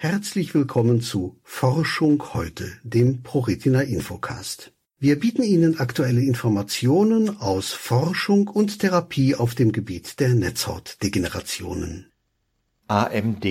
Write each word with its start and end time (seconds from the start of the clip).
herzlich 0.00 0.54
willkommen 0.54 1.00
zu 1.00 1.40
Forschung 1.42 2.22
heute, 2.32 2.70
dem 2.84 3.24
ProRetina 3.24 3.80
Infocast. 3.80 4.70
Wir 5.00 5.18
bieten 5.18 5.42
Ihnen 5.42 5.80
aktuelle 5.80 6.22
Informationen 6.22 7.40
aus 7.40 7.72
Forschung 7.72 8.46
und 8.46 8.78
Therapie 8.78 9.34
auf 9.34 9.56
dem 9.56 9.72
Gebiet 9.72 10.20
der 10.20 10.34
Netzhautdegenerationen. 10.34 12.12
AMD 12.86 13.44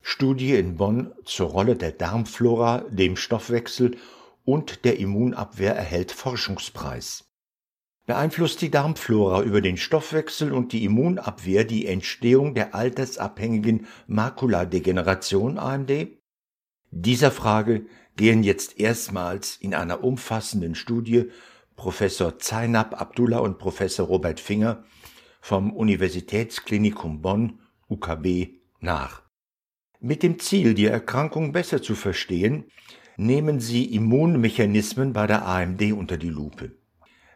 Studie 0.00 0.54
in 0.54 0.76
Bonn 0.76 1.10
zur 1.24 1.48
Rolle 1.48 1.74
der 1.74 1.90
Darmflora, 1.90 2.84
dem 2.88 3.16
Stoffwechsel 3.16 3.96
und 4.44 4.84
der 4.84 5.00
Immunabwehr 5.00 5.74
erhält 5.74 6.12
Forschungspreis. 6.12 7.24
Beeinflusst 8.04 8.60
die 8.60 8.70
Darmflora 8.70 9.42
über 9.42 9.60
den 9.60 9.76
Stoffwechsel 9.76 10.52
und 10.52 10.72
die 10.72 10.84
Immunabwehr 10.84 11.64
die 11.64 11.86
Entstehung 11.86 12.54
der 12.54 12.74
altersabhängigen 12.74 13.86
Makuladegeneration 14.08 15.56
AMD? 15.56 16.08
Dieser 16.90 17.30
Frage 17.30 17.86
gehen 18.16 18.42
jetzt 18.42 18.80
erstmals 18.80 19.56
in 19.56 19.72
einer 19.72 20.02
umfassenden 20.02 20.74
Studie 20.74 21.30
Professor 21.76 22.38
Zainab 22.38 23.00
Abdullah 23.00 23.38
und 23.38 23.58
Professor 23.58 24.06
Robert 24.06 24.40
Finger 24.40 24.84
vom 25.40 25.72
Universitätsklinikum 25.72 27.22
Bonn 27.22 27.60
UKB 27.88 28.58
nach. 28.80 29.22
Mit 30.00 30.24
dem 30.24 30.40
Ziel, 30.40 30.74
die 30.74 30.86
Erkrankung 30.86 31.52
besser 31.52 31.80
zu 31.80 31.94
verstehen, 31.94 32.64
nehmen 33.16 33.60
sie 33.60 33.94
Immunmechanismen 33.94 35.12
bei 35.12 35.28
der 35.28 35.46
AMD 35.46 35.92
unter 35.92 36.16
die 36.16 36.28
Lupe. 36.28 36.81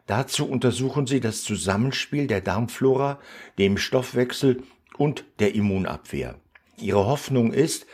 Dazu 0.06 0.48
untersuchen 0.48 1.06
sie 1.06 1.20
das 1.20 1.42
Zusammenspiel 1.42 2.26
der 2.26 2.40
Darmflora, 2.40 3.18
dem 3.58 3.76
Stoffwechsel 3.76 4.62
und 4.96 5.24
der 5.40 5.54
Immunabwehr. 5.54 6.40
Ihre 6.78 7.06
Hoffnung 7.06 7.52
ist, 7.52 7.86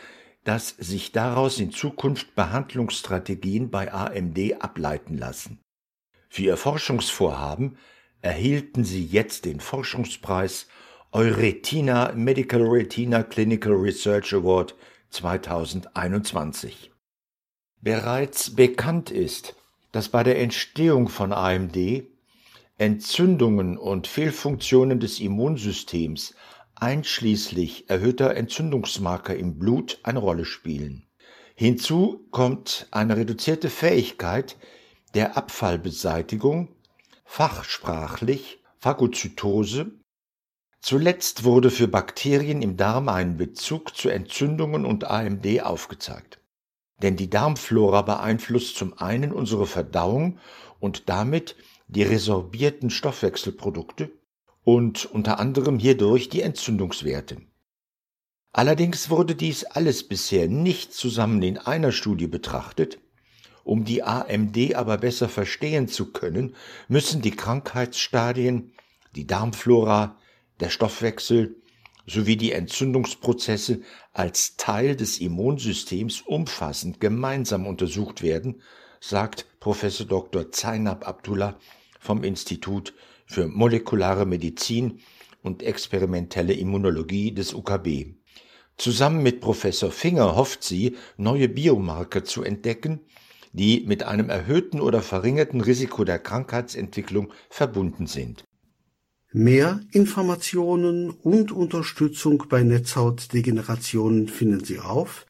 dass 0.45 0.71
sich 0.71 1.13
daraus 1.13 1.59
in 1.59 1.71
Zukunft 1.71 2.35
Behandlungsstrategien 2.35 3.71
bei 3.71 3.93
AMD 3.93 4.63
ableiten 4.63 5.17
lassen. 5.17 5.61
Für 6.29 6.43
ihr 6.43 6.57
Forschungsvorhaben 6.57 7.79
erhielten 8.21 8.85
sie 8.85 9.05
jetzt 9.05 9.45
den 9.45 9.61
Forschungspreis 9.61 10.67
Euretina 11.13 12.13
Medical 12.15 12.63
Retina 12.63 13.23
Clinical 13.23 13.73
Research 13.73 14.33
Award 14.33 14.75
2021. 15.11 16.91
Bereits 17.81 18.55
bekannt 18.55 19.11
ist, 19.11 19.55
dass 19.93 20.09
bei 20.09 20.23
der 20.23 20.41
Entstehung 20.41 21.09
von 21.09 21.33
AMD 21.33 21.77
Entzündungen 22.79 23.79
und 23.79 24.07
Fehlfunktionen 24.07 24.99
des 24.99 25.21
Immunsystems 25.21 26.35
einschließlich 26.75 27.89
erhöhter 27.89 28.35
Entzündungsmarker 28.35 29.37
im 29.37 29.59
Blut 29.59 30.01
eine 30.03 30.19
Rolle 30.19 30.45
spielen. 30.45 31.07
Hinzu 31.55 32.27
kommt 32.31 32.89
eine 32.91 33.17
reduzierte 33.17 33.71
Fähigkeit 33.71 34.57
der 35.15 35.37
Abfallbeseitigung, 35.37 36.75
fachsprachlich 37.25 38.59
Phagozytose. 38.79 39.93
Zuletzt 40.81 41.45
wurde 41.45 41.71
für 41.71 41.87
Bakterien 41.87 42.63
im 42.63 42.77
Darm 42.77 43.09
ein 43.09 43.37
Bezug 43.37 43.95
zu 43.95 44.09
Entzündungen 44.09 44.85
und 44.85 45.05
AMD 45.05 45.63
aufgezeigt. 45.63 46.42
Denn 47.03 47.17
die 47.17 47.29
Darmflora 47.29 48.03
beeinflusst 48.03 48.77
zum 48.77 48.97
einen 48.99 49.33
unsere 49.33 49.67
Verdauung 49.67 50.39
und 50.81 51.09
damit 51.09 51.57
die 51.89 52.05
resorbierten 52.05 52.91
Stoffwechselprodukte 52.91 54.11
und 54.65 55.07
unter 55.07 55.39
anderem 55.39 55.79
hierdurch 55.79 56.29
die 56.29 56.43
Entzündungswerte. 56.43 57.43
Allerdings 58.53 59.11
wurde 59.11 59.35
dies 59.35 59.65
alles 59.65 60.07
bisher 60.07 60.47
nicht 60.47 60.93
zusammen 60.93 61.43
in 61.43 61.59
einer 61.59 61.91
Studie 61.91 62.27
betrachtet. 62.27 62.99
Um 63.65 63.85
die 63.85 64.03
AMD 64.03 64.75
aber 64.75 64.99
besser 64.99 65.29
verstehen 65.29 65.89
zu 65.89 66.13
können, 66.13 66.55
müssen 66.89 67.23
die 67.23 67.31
Krankheitsstadien, 67.31 68.73
die 69.15 69.27
Darmflora, 69.27 70.19
der 70.61 70.69
Stoffwechsel 70.69 71.62
sowie 72.07 72.37
die 72.37 72.53
Entzündungsprozesse 72.53 73.81
als 74.13 74.57
Teil 74.57 74.97
des 74.97 75.21
Immunsystems 75.21 76.23
umfassend 76.23 77.01
gemeinsam 77.01 77.67
untersucht 77.67 78.23
werden, 78.23 78.63
sagt 79.01 79.47
Professor 79.61 80.07
Dr. 80.07 80.51
Zainab 80.53 81.07
Abdullah 81.07 81.59
vom 81.99 82.25
Institut 82.25 82.95
für 83.27 83.49
molekulare 83.49 84.27
Medizin 84.27 85.01
und 85.43 85.63
experimentelle 85.63 86.53
Immunologie 86.53 87.33
des 87.33 87.55
UKB. 87.55 88.15
Zusammen 88.77 89.23
mit 89.23 89.41
Professor 89.41 89.91
Finger 89.91 90.37
hofft 90.37 90.65
sie, 90.65 90.97
neue 91.17 91.49
Biomarker 91.49 92.25
zu 92.25 92.43
entdecken, 92.43 93.01
die 93.53 93.85
mit 93.87 94.03
einem 94.03 94.31
erhöhten 94.31 94.81
oder 94.81 95.03
verringerten 95.03 95.61
Risiko 95.61 96.05
der 96.05 96.19
Krankheitsentwicklung 96.19 97.33
verbunden 97.51 98.07
sind. 98.07 98.45
Mehr 99.35 99.81
Informationen 99.93 101.09
und 101.09 101.53
Unterstützung 101.53 102.45
bei 102.51 102.63
Netzhautdegenerationen 102.63 104.29
finden 104.29 104.63
Sie 104.63 104.79
auf 104.79 105.25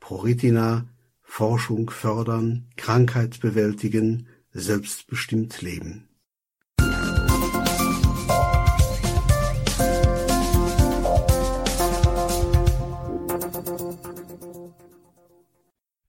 ProRetina 0.00 0.88
Forschung 1.20 1.90
fördern, 1.90 2.70
Krankheit 2.76 3.40
bewältigen, 3.40 4.26
selbstbestimmt 4.52 5.60
leben. 5.60 6.08